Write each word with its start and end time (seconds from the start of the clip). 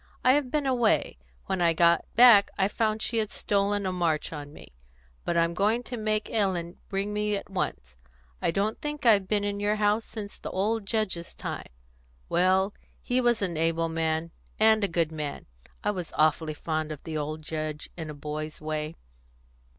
I 0.23 0.31
have 0.33 0.49
been 0.49 0.65
away; 0.65 1.19
when 1.45 1.61
I 1.61 1.73
got 1.73 2.05
back 2.15 2.49
I 2.57 2.67
found 2.67 3.03
she 3.03 3.19
had 3.19 3.29
stolen 3.29 3.85
a 3.85 3.91
march 3.91 4.33
on 4.33 4.51
me. 4.51 4.71
But 5.25 5.37
I'm 5.37 5.53
going 5.53 5.83
to 5.83 5.95
make 5.95 6.27
Ellen 6.31 6.79
bring 6.89 7.13
me 7.13 7.35
at 7.35 7.51
once. 7.51 7.97
I 8.41 8.49
don't 8.49 8.81
think 8.81 9.05
I've 9.05 9.27
been 9.27 9.43
in 9.43 9.59
your 9.59 9.75
house 9.75 10.03
since 10.03 10.39
the 10.39 10.49
old 10.49 10.87
Judge's 10.87 11.35
time. 11.35 11.67
Well, 12.29 12.73
he 13.03 13.21
was 13.21 13.43
an 13.43 13.57
able 13.57 13.89
man, 13.89 14.31
and 14.59 14.83
a 14.83 14.87
good 14.87 15.11
man; 15.11 15.45
I 15.83 15.91
was 15.91 16.11
awfully 16.17 16.55
fond 16.55 16.91
of 16.91 17.03
the 17.03 17.15
old 17.15 17.43
Judge, 17.43 17.91
in 17.95 18.09
a 18.09 18.15
boy's 18.15 18.59
way." 18.59 18.95